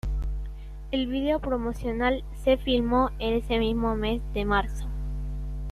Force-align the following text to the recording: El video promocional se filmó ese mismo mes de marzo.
El 0.89 1.05
video 1.05 1.37
promocional 1.39 2.23
se 2.43 2.57
filmó 2.57 3.11
ese 3.19 3.59
mismo 3.59 3.95
mes 3.95 4.19
de 4.33 4.45
marzo. 4.45 4.87